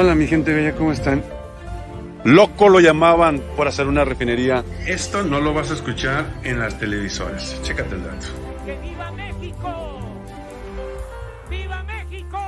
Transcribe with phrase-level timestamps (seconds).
[0.00, 1.22] Hola mi gente bella, ¿cómo están?
[2.24, 4.64] Loco lo llamaban por hacer una refinería.
[4.86, 7.60] Esto no lo vas a escuchar en las televisoras.
[7.62, 8.26] Chécate el dato.
[8.64, 10.00] ¡Que viva México!
[11.50, 12.38] ¡Viva México!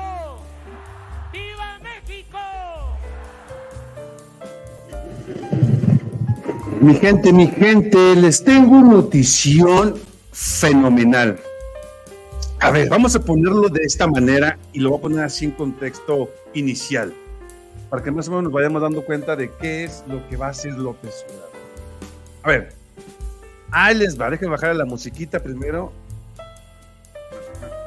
[1.31, 2.39] ¡Viva México!
[6.81, 9.97] Mi gente, mi gente, les tengo una notición
[10.33, 11.39] fenomenal.
[12.61, 15.51] A ver, vamos a ponerlo de esta manera y lo voy a poner así en
[15.51, 17.13] contexto inicial,
[17.93, 20.47] para que más o menos nos vayamos dando cuenta de qué es lo que va
[20.47, 21.51] a hacer López Obrador.
[22.43, 22.73] A ver,
[23.71, 25.93] ahí les va, déjenme bajar la musiquita primero.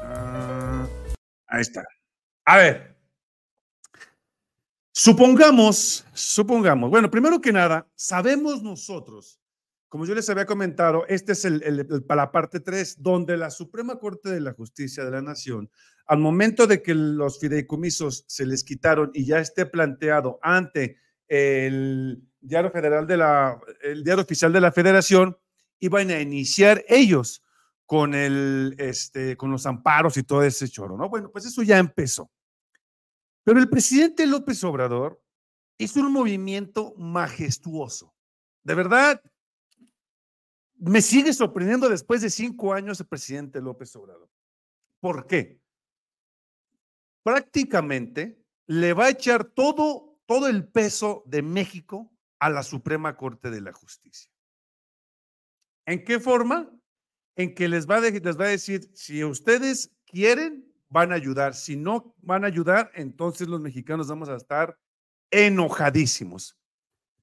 [0.04, 0.86] Ah,
[1.48, 1.82] ahí está.
[2.44, 2.96] A ver,
[4.92, 9.40] supongamos, supongamos, bueno, primero que nada, sabemos nosotros
[9.88, 13.98] como yo les había comentado, este es el, el, la parte 3, donde la Suprema
[13.98, 15.70] Corte de la Justicia de la Nación,
[16.06, 22.22] al momento de que los fideicomisos se les quitaron y ya esté planteado ante el
[22.40, 25.36] diario diario oficial de la Federación,
[25.80, 27.42] iban a iniciar ellos
[27.84, 31.08] con el, este, con los amparos y todo ese choro, ¿no?
[31.08, 32.30] Bueno, pues eso ya empezó.
[33.44, 35.22] Pero el presidente López Obrador
[35.78, 38.14] hizo un movimiento majestuoso.
[38.64, 39.22] De verdad,
[40.78, 44.28] me sigue sorprendiendo después de cinco años el presidente López Obrador.
[45.00, 45.60] ¿Por qué?
[47.26, 53.50] Prácticamente le va a echar todo, todo el peso de México a la Suprema Corte
[53.50, 54.30] de la Justicia.
[55.86, 56.70] ¿En qué forma?
[57.34, 61.56] En que les va, a, decir, si ustedes quieren, van a ayudar.
[61.56, 64.78] Si no van a ayudar, entonces los mexicanos vamos a estar
[65.32, 66.56] enojadísimos.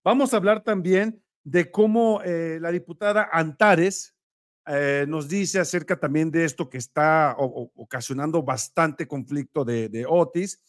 [0.03, 4.12] Vamos a hablar también de cómo eh, la diputada Antares
[4.66, 10.61] eh, nos dice acerca también de esto que está ocasionando bastante conflicto de, de, Otis,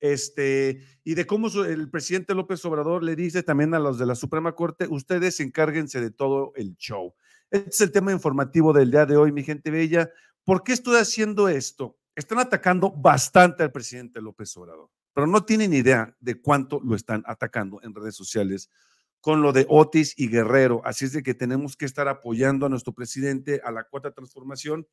[0.00, 4.14] este, y de cómo el presidente López Obrador le dice también a los de la
[4.14, 7.14] Suprema Corte, ustedes encárguense de todo el show.
[7.50, 10.10] Este es el tema informativo del día de hoy, mi gente bella.
[10.44, 11.96] ¿Por qué estoy haciendo esto?
[12.14, 17.22] Están atacando bastante al presidente López Obrador, pero no tienen idea de cuánto lo están
[17.26, 18.70] atacando en redes sociales
[19.20, 20.80] con lo de Otis y Guerrero.
[20.84, 24.86] Así es de que tenemos que estar apoyando a nuestro presidente, a la cuarta transformación,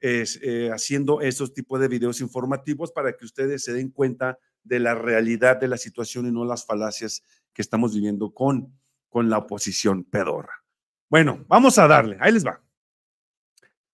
[0.00, 4.94] eh, haciendo esos tipos de videos informativos para que ustedes se den cuenta de la
[4.94, 10.04] realidad de la situación y no las falacias que estamos viviendo con, con la oposición
[10.04, 10.64] pedorra.
[11.10, 12.62] Bueno, vamos a darle, ahí les va.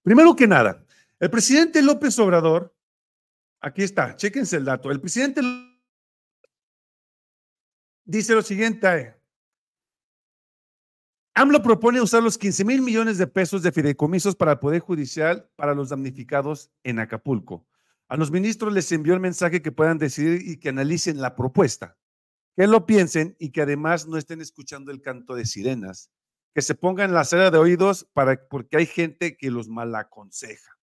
[0.02, 0.84] Primero que nada,
[1.18, 2.76] el presidente López Obrador,
[3.60, 5.40] aquí está, chéquense el dato, el presidente
[8.04, 9.15] dice lo siguiente,
[11.38, 15.50] AMLO propone usar los 15 mil millones de pesos de fideicomisos para el Poder Judicial
[15.54, 17.66] para los damnificados en Acapulco.
[18.08, 21.98] A los ministros les envió el mensaje que puedan decidir y que analicen la propuesta,
[22.56, 26.10] que lo piensen y que además no estén escuchando el canto de sirenas,
[26.54, 30.78] que se pongan la cera de oídos para, porque hay gente que los malaconseja.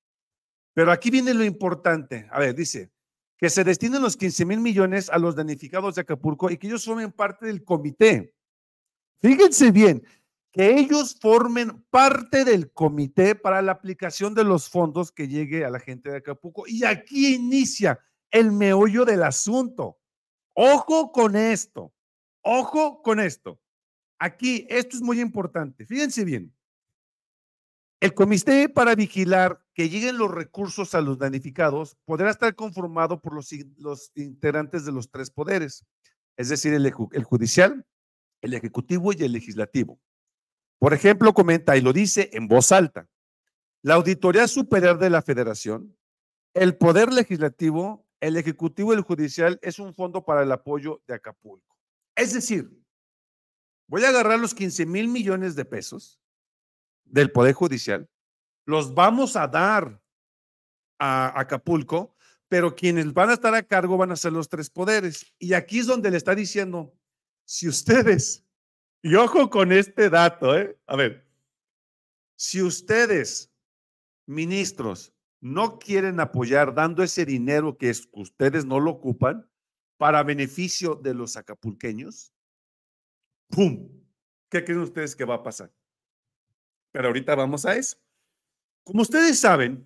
[0.75, 2.27] Pero aquí viene lo importante.
[2.31, 2.91] A ver, dice
[3.39, 6.85] que se destinen los 15 mil millones a los damnificados de Acapulco y que ellos
[6.85, 8.35] formen parte del comité.
[9.19, 10.03] Fíjense bien,
[10.53, 15.71] que ellos formen parte del comité para la aplicación de los fondos que llegue a
[15.71, 16.65] la gente de Acapulco.
[16.67, 17.99] Y aquí inicia
[18.29, 19.97] el meollo del asunto.
[20.53, 21.91] Ojo con esto,
[22.43, 23.59] ojo con esto.
[24.19, 25.87] Aquí, esto es muy importante.
[25.87, 26.53] Fíjense bien.
[27.99, 33.33] El comité para vigilar que lleguen los recursos a los danificados podrá estar conformado por
[33.33, 35.83] los, integrantes de los tres poderes,
[36.37, 37.87] es decir, el judicial,
[38.41, 39.99] el ejecutivo y el legislativo.
[40.79, 43.07] Por ejemplo, comenta y lo dice en voz alta,
[43.81, 45.97] la Auditoría Superior de la Federación,
[46.53, 51.15] el Poder Legislativo, el Ejecutivo y el Judicial es un fondo para el apoyo de
[51.15, 51.77] Acapulco.
[52.15, 52.71] Es decir,
[53.87, 56.21] voy a agarrar los 15 mil millones de pesos
[57.03, 58.09] del Poder Judicial,
[58.65, 60.01] los vamos a dar
[60.99, 62.15] a Acapulco,
[62.47, 65.33] pero quienes van a estar a cargo van a ser los tres poderes.
[65.39, 66.93] Y aquí es donde le está diciendo,
[67.45, 68.45] si ustedes
[69.03, 70.79] y ojo con este dato, ¿eh?
[70.87, 71.27] A ver,
[72.35, 73.53] si ustedes,
[74.25, 79.49] ministros, no quieren apoyar dando ese dinero que es, ustedes no lo ocupan
[79.97, 82.33] para beneficio de los acapulqueños,
[83.49, 83.89] ¡pum!
[84.49, 85.71] ¿Qué creen ustedes que va a pasar?
[86.93, 87.97] Pero ahorita vamos a eso.
[88.85, 89.85] Como ustedes saben,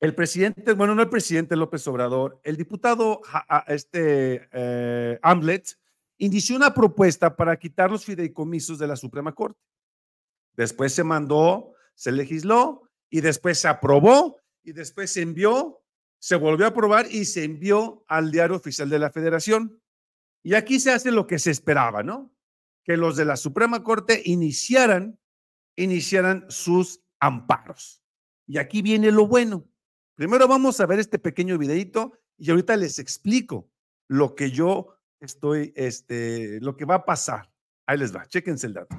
[0.00, 3.20] el presidente, bueno, no el presidente López Obrador, el diputado
[3.66, 5.78] este, eh, Amlet,
[6.18, 9.60] inició una propuesta para quitar los fideicomisos de la Suprema Corte.
[10.56, 15.82] Después se mandó, se legisló y después se aprobó y después se envió,
[16.18, 19.80] se volvió a aprobar y se envió al diario oficial de la Federación.
[20.42, 22.34] Y aquí se hace lo que se esperaba, ¿no?
[22.84, 25.18] Que los de la Suprema Corte iniciaran,
[25.76, 28.02] iniciaran sus amparos.
[28.46, 29.68] Y aquí viene lo bueno.
[30.14, 33.70] Primero vamos a ver este pequeño videito y ahorita les explico
[34.08, 37.50] lo que yo estoy, este, lo que va a pasar.
[37.86, 38.96] Ahí les va, chéquense el dato.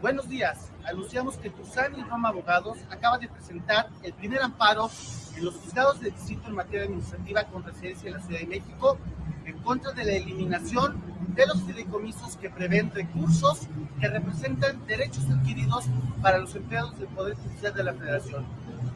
[0.00, 0.70] Buenos días.
[0.84, 4.90] Anunciamos que Tuzán y Roma Abogados acaba de presentar el primer amparo
[5.36, 8.98] en los juzgados de distrito en materia administrativa con residencia en la Ciudad de México
[9.44, 11.02] en contra de la eliminación
[11.34, 13.68] de los fideicomisos que prevén recursos
[14.00, 15.84] que representan derechos adquiridos
[16.22, 18.46] para los empleados del Poder Judicial de la Federación.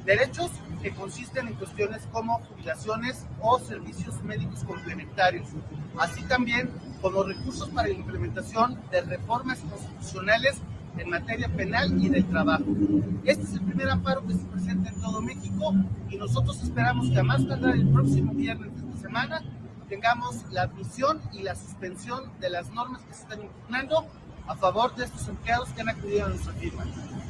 [0.04, 0.50] Derechos
[0.82, 5.48] que consisten en cuestiones como jubilaciones o servicios médicos complementarios,
[5.98, 6.70] así también
[7.00, 10.56] como recursos para la implementación de reformas constitucionales
[10.98, 12.64] en materia penal y del trabajo.
[13.24, 15.74] Este es el primer amparo que se presenta en todo México
[16.10, 19.42] y nosotros esperamos que a más tardar el próximo viernes de esta semana
[19.88, 24.04] tengamos la admisión y la suspensión de las normas que se están impugnando
[24.46, 26.84] a favor de estos empleados que han acudido a nuestra firma.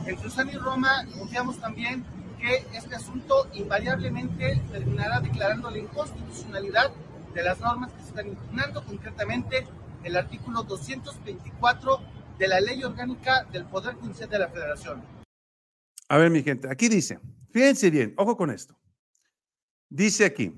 [0.07, 2.05] En Cruzán y Roma confiamos también
[2.45, 6.93] que este asunto invariablemente terminará declarando la inconstitucionalidad
[7.33, 9.67] de las normas que se están impugnando, concretamente
[10.03, 12.01] el artículo 224
[12.39, 15.03] de la Ley Orgánica del Poder Judicial de la Federación.
[16.09, 17.19] A ver, mi gente, aquí dice,
[17.51, 18.79] fíjense bien, ojo con esto.
[19.89, 20.55] Dice aquí,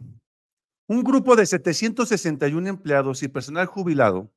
[0.88, 4.32] un grupo de 761 empleados y personal jubilado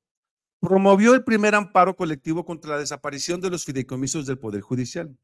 [0.60, 5.18] promovió el primer amparo colectivo contra la desaparición de los fideicomisos del Poder Judicial.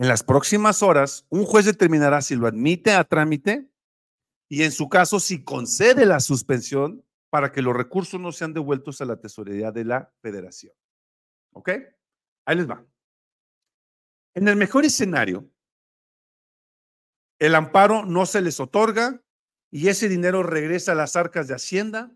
[0.00, 3.70] En las próximas horas, un juez determinará si lo admite a trámite
[4.48, 9.02] y en su caso si concede la suspensión para que los recursos no sean devueltos
[9.02, 10.72] a la tesorería de la federación.
[11.52, 11.68] ¿Ok?
[12.46, 12.82] Ahí les va.
[14.34, 15.50] En el mejor escenario,
[17.38, 19.22] el amparo no se les otorga
[19.70, 22.10] y ese dinero regresa a las arcas de Hacienda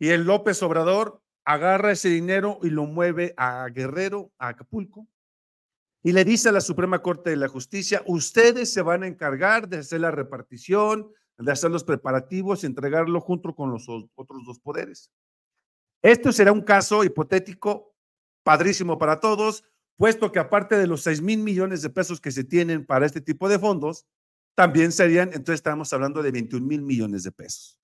[0.00, 5.06] y el López Obrador agarra ese dinero y lo mueve a Guerrero, a Acapulco,
[6.08, 9.68] y le dice a la Suprema Corte de la Justicia, ustedes se van a encargar
[9.68, 14.58] de hacer la repartición, de hacer los preparativos y entregarlo junto con los otros dos
[14.58, 15.12] poderes.
[16.00, 17.94] Esto será un caso hipotético
[18.42, 19.64] padrísimo para todos,
[19.98, 23.20] puesto que aparte de los 6 mil millones de pesos que se tienen para este
[23.20, 24.06] tipo de fondos,
[24.54, 27.78] también serían, entonces estamos hablando de 21 mil millones de pesos.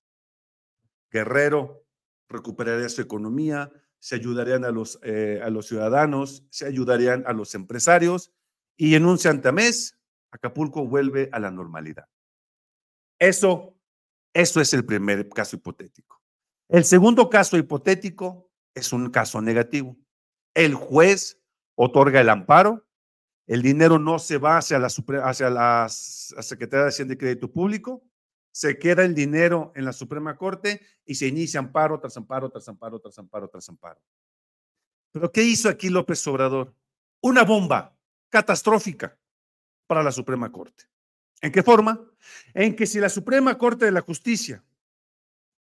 [1.11, 1.85] Guerrero
[2.31, 3.71] recuperaría su economía,
[4.05, 8.35] se ayudarían a los, eh, a los ciudadanos, se ayudarían a los empresarios
[8.77, 9.99] y en un santamés,
[10.31, 12.07] Acapulco vuelve a la normalidad.
[13.19, 13.79] Eso,
[14.35, 16.21] eso es el primer caso hipotético.
[16.69, 19.97] El segundo caso hipotético es un caso negativo.
[20.53, 21.41] El juez
[21.75, 22.87] otorga el amparo,
[23.47, 24.89] el dinero no se va hacia la,
[25.23, 28.03] hacia la Secretaría de Hacienda y Crédito Público,
[28.55, 32.69] se queda el dinero en la Suprema Corte y se inicia amparo tras amparo, tras
[32.69, 34.01] amparo, tras amparo, tras amparo.
[35.11, 36.73] Pero ¿qué hizo aquí López Obrador?
[37.21, 37.99] Una bomba
[38.29, 39.19] catastrófica
[39.89, 40.85] para la Suprema Corte.
[41.41, 42.01] ¿En qué forma?
[42.55, 44.63] En que si la Suprema Corte de la Justicia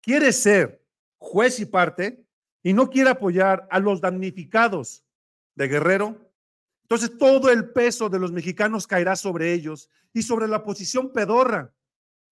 [0.03, 0.85] quiere ser
[1.17, 2.27] juez y parte
[2.63, 5.03] y no quiere apoyar a los damnificados
[5.55, 6.31] de Guerrero,
[6.83, 11.73] entonces todo el peso de los mexicanos caerá sobre ellos y sobre la posición pedorra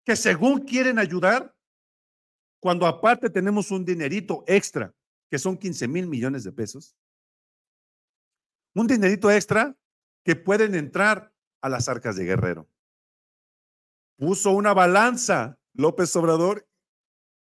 [0.04, 1.54] que según quieren ayudar,
[2.60, 4.94] cuando aparte tenemos un dinerito extra,
[5.30, 6.96] que son 15 mil millones de pesos,
[8.74, 9.76] un dinerito extra
[10.24, 12.68] que pueden entrar a las arcas de Guerrero.
[14.16, 16.68] Puso una balanza López Obrador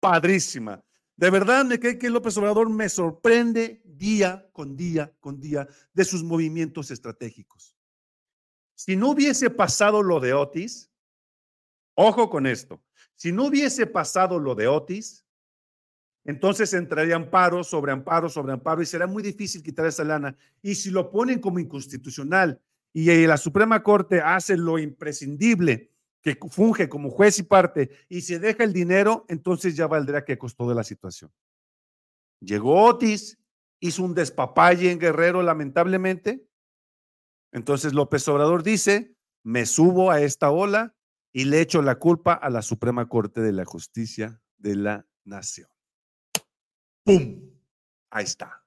[0.00, 0.82] padrísima.
[1.16, 6.04] De verdad me cree que López Obrador me sorprende día con día con día de
[6.04, 7.76] sus movimientos estratégicos.
[8.74, 10.90] Si no hubiese pasado lo de Otis,
[11.94, 12.82] Ojo con esto.
[13.14, 15.24] Si no hubiese pasado lo de Otis,
[16.24, 20.36] entonces entraría amparo sobre amparo sobre amparo y será muy difícil quitar esa lana.
[20.62, 22.60] Y si lo ponen como inconstitucional
[22.92, 25.90] y la Suprema Corte hace lo imprescindible,
[26.22, 30.38] que funge como juez y parte, y se deja el dinero, entonces ya valdrá que
[30.38, 31.30] costó de la situación.
[32.40, 33.38] Llegó Otis,
[33.78, 36.48] hizo un despapalle en Guerrero, lamentablemente.
[37.52, 40.94] Entonces López Obrador dice, me subo a esta ola
[41.34, 45.68] y le echo la culpa a la Suprema Corte de la Justicia de la Nación.
[47.02, 47.50] ¡Pum!
[48.08, 48.64] Ahí está.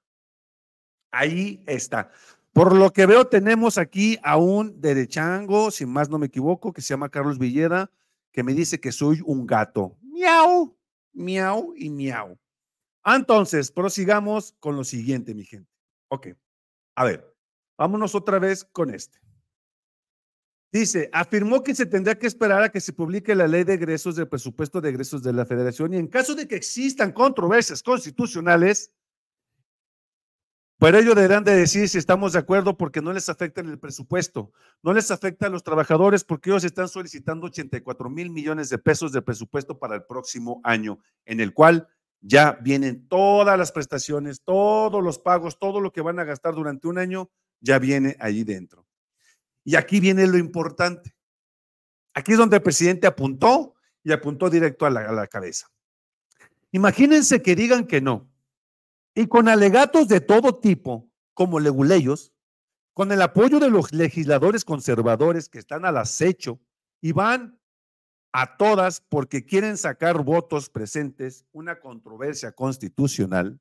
[1.10, 2.10] Ahí está.
[2.52, 6.82] Por lo que veo, tenemos aquí a un derechango, si más no me equivoco, que
[6.82, 7.90] se llama Carlos Villeda,
[8.32, 9.96] que me dice que soy un gato.
[10.02, 10.76] Miau,
[11.14, 12.38] miau y miau.
[13.02, 15.72] Entonces, prosigamos con lo siguiente, mi gente.
[16.08, 16.28] Ok.
[16.96, 17.34] A ver,
[17.78, 19.18] vámonos otra vez con este.
[20.70, 24.16] Dice, afirmó que se tendría que esperar a que se publique la ley de egresos
[24.16, 28.92] del presupuesto de egresos de la federación y en caso de que existan controversias constitucionales,
[30.78, 33.78] por ello deberán de decir si estamos de acuerdo porque no les afecta en el
[33.78, 38.78] presupuesto, no les afecta a los trabajadores porque ellos están solicitando 84 mil millones de
[38.78, 41.88] pesos de presupuesto para el próximo año, en el cual
[42.20, 46.88] ya vienen todas las prestaciones, todos los pagos, todo lo que van a gastar durante
[46.88, 48.87] un año, ya viene allí dentro.
[49.68, 51.14] Y aquí viene lo importante.
[52.14, 55.70] Aquí es donde el presidente apuntó y apuntó directo a la, cabeza.
[56.72, 58.32] Imagínense que digan que no.
[59.14, 62.32] Y con alegatos de todo tipo, como leguleyos,
[62.94, 66.58] con el apoyo de los legisladores conservadores que están al acecho
[67.02, 67.60] y van
[68.32, 73.60] a todas porque quieren sacar votos presentes, una controversia constitucional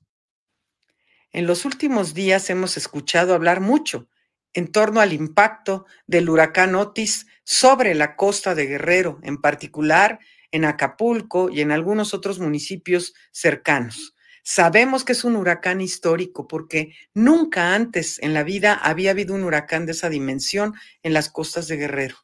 [1.30, 4.08] En los últimos días hemos escuchado hablar mucho
[4.54, 10.18] en torno al impacto del huracán Otis sobre la costa de Guerrero, en particular
[10.50, 14.14] en Acapulco y en algunos otros municipios cercanos.
[14.44, 19.42] Sabemos que es un huracán histórico porque nunca antes en la vida había habido un
[19.42, 22.16] huracán de esa dimensión en las costas de Guerrero.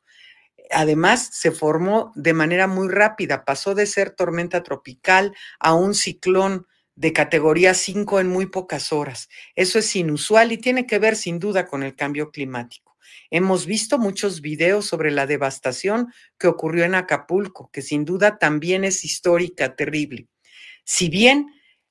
[0.71, 6.67] Además, se formó de manera muy rápida, pasó de ser tormenta tropical a un ciclón
[7.01, 9.31] de categoría 5 en muy pocas horas.
[9.57, 12.99] Eso es inusual y tiene que ver sin duda con el cambio climático.
[13.31, 18.85] Hemos visto muchos videos sobre la devastación que ocurrió en Acapulco, que sin duda también
[18.85, 20.29] es histórica, terrible.
[20.85, 21.47] Si bien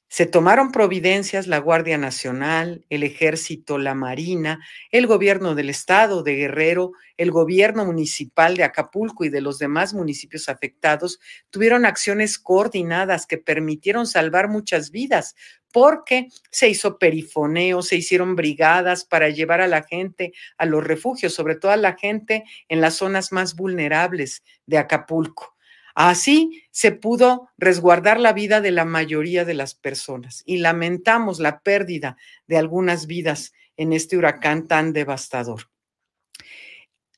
[0.10, 4.60] se tomaron providencias la Guardia Nacional, el Ejército, la Marina,
[4.92, 9.94] el gobierno del estado de Guerrero, el gobierno municipal de Acapulco y de los demás
[9.94, 11.20] municipios afectados,
[11.52, 15.36] tuvieron acciones coordinadas que permitieron salvar muchas vidas,
[15.72, 21.36] porque se hizo perifoneo, se hicieron brigadas para llevar a la gente a los refugios,
[21.36, 25.59] sobre todo a la gente en las zonas más vulnerables de Acapulco.
[26.02, 31.60] Así se pudo resguardar la vida de la mayoría de las personas y lamentamos la
[31.60, 32.16] pérdida
[32.48, 35.64] de algunas vidas en este huracán tan devastador.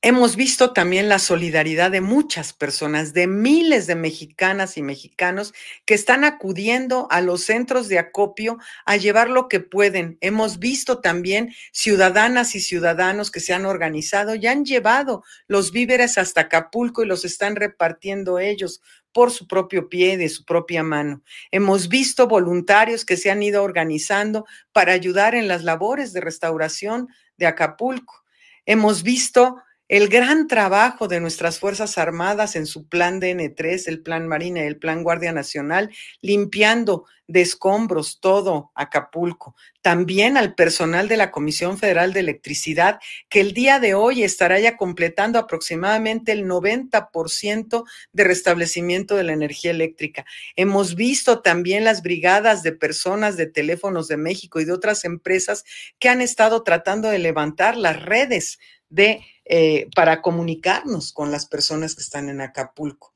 [0.04, 5.54] Hemos visto también la solidaridad de muchas personas, de miles de mexicanas y mexicanos
[5.86, 10.18] que están acudiendo a los centros de acopio a llevar lo que pueden.
[10.20, 16.18] Hemos visto también ciudadanas y ciudadanos que se han organizado y han llevado los víveres
[16.18, 18.82] hasta Acapulco y los están repartiendo ellos
[19.12, 21.22] por su propio pie, de su propia mano.
[21.52, 27.08] Hemos visto voluntarios que se han ido organizando para ayudar en las labores de restauración
[27.38, 28.24] de Acapulco.
[28.66, 29.58] Hemos visto
[29.92, 34.68] el gran trabajo de nuestras Fuerzas Armadas en su plan DN3, el plan Marina y
[34.68, 35.90] el plan Guardia Nacional,
[36.22, 39.54] limpiando de escombros todo Acapulco.
[39.82, 44.62] También al personal de la Comisión Federal de Electricidad, que el día de hoy estará
[44.62, 47.84] ya completando aproximadamente el 90%
[48.14, 50.24] de restablecimiento de la energía eléctrica.
[50.56, 55.66] Hemos visto también las brigadas de personas de teléfonos de México y de otras empresas
[56.00, 58.58] que han estado tratando de levantar las redes
[58.92, 63.14] de eh, para comunicarnos con las personas que están en Acapulco.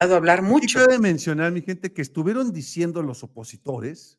[0.00, 0.86] Ha hablar mucho.
[0.86, 4.18] de mencionar, mi gente, que estuvieron diciendo los opositores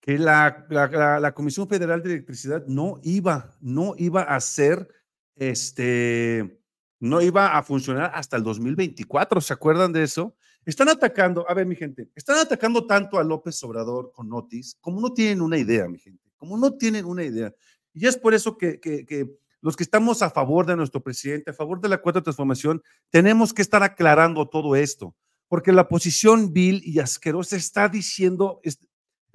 [0.00, 4.86] que la, la, Comisión Federal de Electricidad no iba, no iba a ser,
[5.34, 6.60] este,
[7.00, 9.40] no iba a funcionar hasta el 2024.
[9.40, 10.36] ¿Se acuerdan de eso?
[10.66, 15.00] Están atacando, a ver, mi gente, están atacando tanto a López Obrador con Notis como
[15.00, 17.54] no tienen una idea, mi gente, como no tienen una idea.
[17.94, 21.50] Y es por eso que, que, que los que estamos a favor de nuestro presidente,
[21.50, 25.16] a favor de la cuarta transformación, tenemos que estar aclarando todo esto,
[25.48, 28.78] porque la posición vil y asquerosa está diciendo, es,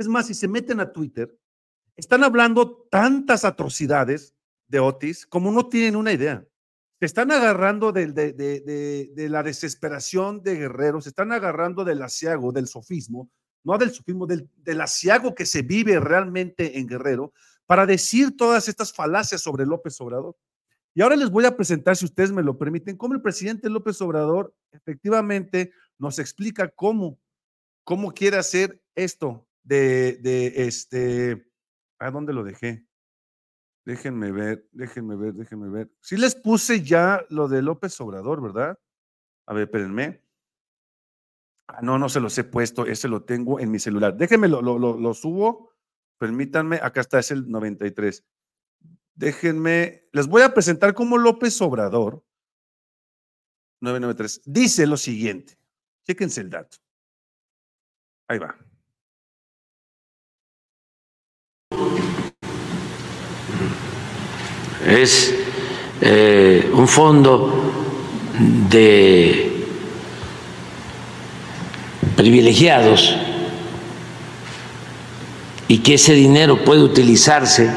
[0.07, 1.35] más, si se meten a Twitter,
[1.95, 4.35] están hablando tantas atrocidades
[4.67, 6.45] de Otis como no tienen una idea.
[6.99, 13.31] Se están agarrando de, la desesperación de Guerrero, se están agarrando del asiago, del sofismo,
[13.63, 17.33] no del sofismo, del asiago que se vive realmente en Guerrero,
[17.69, 20.35] para decir todas estas falacias sobre López Obrador.
[20.95, 24.01] Y ahora les voy a presentar, si ustedes me lo permiten, cómo el presidente López
[24.01, 27.19] Obrador efectivamente nos explica cómo,
[27.83, 31.47] cómo quiere hacer esto de, de este,
[31.99, 32.87] ¿a dónde lo dejé?
[33.85, 35.91] Déjenme ver, déjenme ver, déjenme ver.
[36.01, 38.79] Sí les puse ya lo de López Obrador, ¿verdad?
[39.45, 40.23] A ver, espérenme.
[41.67, 44.17] Ah, no, no se los he puesto, ese lo tengo en mi celular.
[44.17, 45.69] Déjenme, lo, lo, lo, subo.
[46.19, 48.23] Permítanme, acá está, es el 93.
[49.15, 52.23] Déjenme, les voy a presentar cómo López Obrador,
[53.81, 55.57] 993, dice lo siguiente.
[56.05, 56.77] Chéquense el dato.
[58.27, 58.55] Ahí va.
[64.89, 65.35] es
[66.01, 67.71] eh, un fondo
[68.69, 69.65] de
[72.15, 73.15] privilegiados
[75.69, 77.69] y que ese dinero puede utilizarse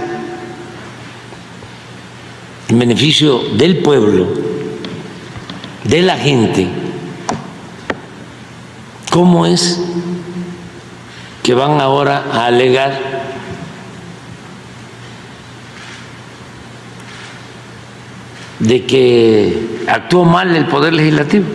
[2.69, 4.27] en beneficio del pueblo,
[5.85, 6.67] de la gente,
[9.11, 9.81] ¿cómo es
[11.45, 13.23] que van ahora a alegar
[18.63, 21.47] de que actuó mal el Poder Legislativo.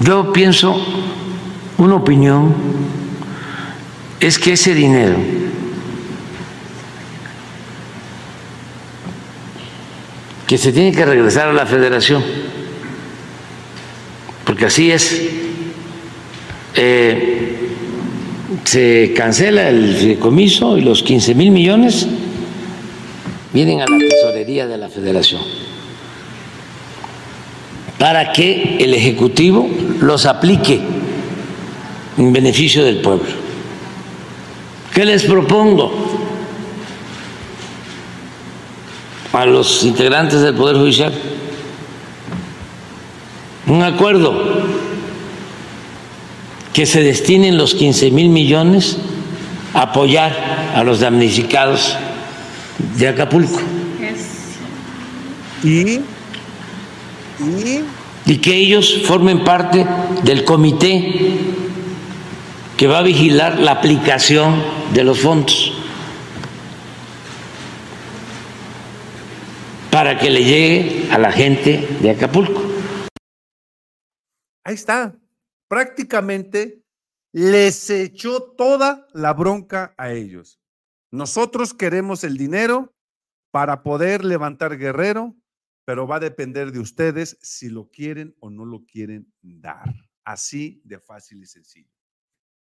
[0.00, 0.84] Yo pienso,
[1.78, 2.54] una opinión,
[4.20, 5.16] es que ese dinero
[10.46, 12.22] que se tiene que regresar a la federación,
[14.44, 15.22] porque así es,
[16.74, 17.52] eh,
[18.64, 22.06] se cancela el fideicomiso y los 15 mil millones
[23.52, 25.40] vienen a la tesorería de la federación
[27.98, 29.68] para que el Ejecutivo
[30.00, 30.80] los aplique
[32.18, 33.28] en beneficio del pueblo.
[34.94, 35.92] ¿Qué les propongo
[39.32, 41.12] a los integrantes del Poder Judicial?
[43.66, 44.62] Un acuerdo
[46.72, 48.98] que se destinen los 15 mil millones
[49.74, 51.96] a apoyar a los damnificados
[52.96, 53.60] de Acapulco.
[55.64, 56.00] Y,
[58.26, 59.86] y, que ellos formen parte
[60.24, 61.51] del comité
[62.82, 64.60] que va a vigilar la aplicación
[64.92, 65.70] de los fondos
[69.92, 72.60] para que le llegue a la gente de Acapulco.
[74.64, 75.16] Ahí está.
[75.68, 76.82] Prácticamente
[77.30, 80.58] les echó toda la bronca a ellos.
[81.12, 82.92] Nosotros queremos el dinero
[83.52, 85.36] para poder levantar guerrero,
[85.84, 89.94] pero va a depender de ustedes si lo quieren o no lo quieren dar.
[90.24, 92.01] Así de fácil y sencillo.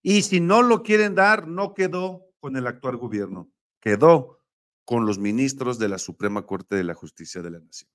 [0.03, 4.41] Y si no lo quieren dar, no quedó con el actual gobierno, quedó
[4.85, 7.89] con los ministros de la Suprema Corte de la Justicia de la Nación.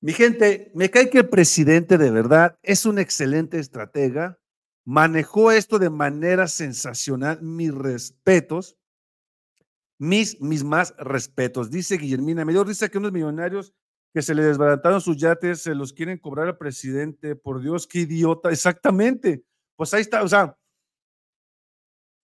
[0.00, 4.38] Mi gente, me cae que el presidente de verdad es un excelente estratega,
[4.84, 8.76] manejó esto de manera sensacional, mis respetos,
[9.98, 11.70] mis, mis más respetos.
[11.70, 13.74] Dice Guillermina, me dio risa que unos millonarios
[14.14, 17.36] que se le desbarataron sus yates se los quieren cobrar al presidente.
[17.36, 18.50] Por Dios, qué idiota.
[18.50, 19.44] Exactamente.
[19.78, 20.24] Pues ahí está.
[20.24, 20.58] O sea,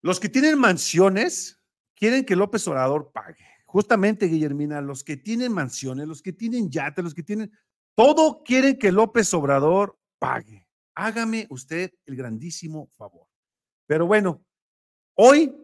[0.02, 1.60] los que tienen mansiones
[1.94, 3.44] quieren que López Obrador pague.
[3.66, 7.52] Justamente, Guillermina, los que tienen mansiones, los que tienen yates, los que tienen,
[7.94, 10.66] todo quieren que López Obrador pague.
[10.94, 13.28] Hágame usted el grandísimo favor.
[13.86, 14.42] Pero bueno,
[15.14, 15.54] hoy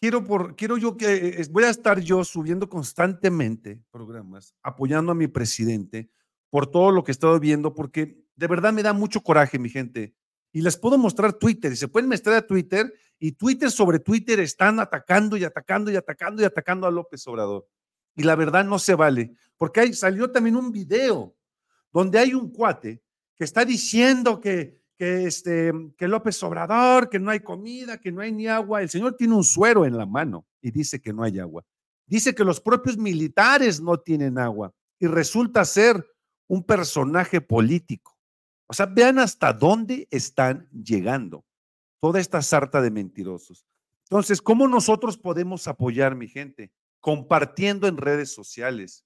[0.00, 5.28] quiero, por, quiero yo que voy a estar yo subiendo constantemente programas, apoyando a mi
[5.28, 6.10] presidente
[6.48, 9.68] por todo lo que he estado viendo, porque de verdad me da mucho coraje, mi
[9.68, 10.14] gente.
[10.52, 14.40] Y les puedo mostrar Twitter, y se pueden mostrar a Twitter, y Twitter sobre Twitter
[14.40, 17.68] están atacando y atacando y atacando y atacando a López Obrador.
[18.16, 21.36] Y la verdad no se vale, porque salió también un video
[21.92, 23.02] donde hay un cuate
[23.36, 28.20] que está diciendo que que, este, que López Obrador, que no hay comida, que no
[28.20, 28.82] hay ni agua.
[28.82, 31.64] El señor tiene un suero en la mano y dice que no hay agua.
[32.06, 36.06] Dice que los propios militares no tienen agua y resulta ser
[36.48, 38.09] un personaje político.
[38.70, 41.44] O sea, vean hasta dónde están llegando
[42.00, 43.66] toda esta sarta de mentirosos.
[44.04, 46.70] Entonces, ¿cómo nosotros podemos apoyar, mi gente?
[47.00, 49.04] Compartiendo en redes sociales,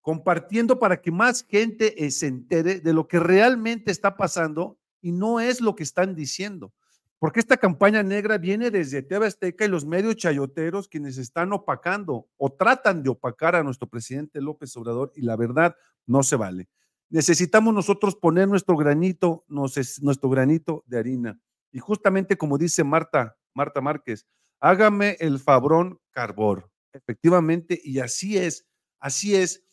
[0.00, 5.40] compartiendo para que más gente se entere de lo que realmente está pasando y no
[5.40, 6.72] es lo que están diciendo.
[7.18, 12.30] Porque esta campaña negra viene desde TV Azteca y los medios chayoteros quienes están opacando
[12.38, 16.70] o tratan de opacar a nuestro presidente López Obrador y la verdad no se vale.
[17.08, 21.40] Necesitamos nosotros poner nuestro granito, nuestro granito de harina.
[21.72, 24.26] Y justamente como dice Marta, Marta Márquez,
[24.60, 26.70] hágame el fabrón carbor.
[26.92, 28.66] Efectivamente, y así es,
[28.98, 29.64] así es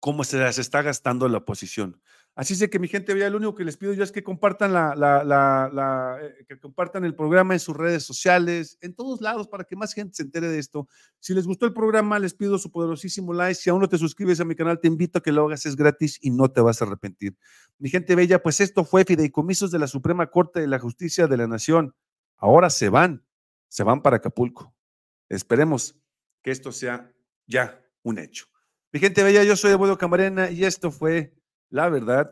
[0.00, 2.02] como se las está gastando la oposición.
[2.36, 4.72] Así es que mi gente vea, lo único que les pido yo es que compartan
[4.72, 9.62] la, la, eh, que compartan el programa en sus redes sociales, en todos lados, para
[9.62, 10.88] que más gente se entere de esto.
[11.20, 13.54] Si les gustó el programa, les pido su poderosísimo like.
[13.54, 15.76] Si aún no te suscribes a mi canal, te invito a que lo hagas, es
[15.76, 17.36] gratis y no te vas a arrepentir.
[17.78, 21.36] Mi gente bella, pues esto fue Fideicomisos de la Suprema Corte de la Justicia de
[21.36, 21.94] la Nación.
[22.36, 23.24] Ahora se van,
[23.68, 24.74] se van para Acapulco.
[25.28, 25.96] Esperemos
[26.42, 27.12] que esto sea
[27.46, 28.46] ya un hecho.
[28.92, 31.32] Mi gente bella, yo soy Abuelo Camarena y esto fue
[31.74, 32.30] la verdad,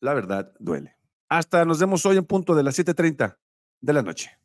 [0.00, 0.96] la verdad duele.
[1.28, 3.38] Hasta nos vemos hoy en punto de las 7:30
[3.80, 4.36] de la noche.